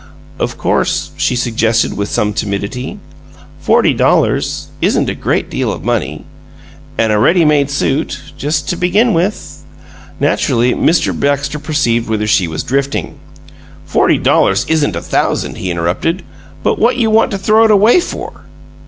"Of 0.39 0.57
course," 0.57 1.11
she 1.15 1.35
suggested, 1.35 1.95
with 1.95 2.09
some 2.09 2.33
timidity, 2.33 2.97
"forty 3.59 3.93
dollars 3.93 4.69
isn't 4.81 5.11
a 5.11 5.13
great 5.13 5.47
deal 5.47 5.71
of 5.71 5.83
money, 5.83 6.25
and 6.97 7.11
a 7.11 7.19
ready 7.19 7.45
made 7.45 7.69
suit, 7.69 8.19
just 8.35 8.67
to 8.69 8.75
begin 8.75 9.13
with" 9.13 9.61
Naturally, 10.19 10.73
Mr. 10.73 11.13
Baxter 11.13 11.59
perceived 11.59 12.09
whither 12.09 12.25
she 12.25 12.47
was 12.47 12.63
drifting. 12.63 13.13
"Forty 13.85 14.17
dollars 14.17 14.65
isn't 14.67 14.95
a 14.95 15.01
thousand," 15.03 15.57
he 15.57 15.69
interrupted, 15.69 16.23
"but 16.63 16.79
what 16.79 16.97
you 16.97 17.11
want 17.11 17.29
to 17.29 17.37
throw 17.37 17.63
it 17.65 17.69
away 17.69 17.99
for? 17.99 18.45